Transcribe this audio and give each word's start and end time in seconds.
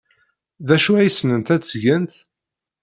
D 0.67 0.69
acu 0.75 0.91
ay 0.95 1.09
ssnent 1.11 1.53
ad 1.55 1.61
t-gent? 1.63 2.13